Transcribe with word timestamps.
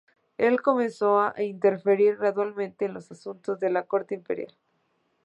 Él 0.39 0.63
comenzó 0.63 1.19
a 1.19 1.35
interferir 1.43 2.17
gradualmente 2.17 2.85
en 2.85 2.95
los 2.95 3.11
asuntos 3.11 3.59
de 3.59 3.69
la 3.69 3.85
Corte 3.85 4.15
Imperial. 4.15 4.57